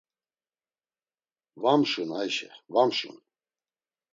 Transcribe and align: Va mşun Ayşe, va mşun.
Va 1.63 1.73
mşun 1.79 2.09
Ayşe, 2.19 2.49
va 2.73 2.81
mşun. 2.87 3.15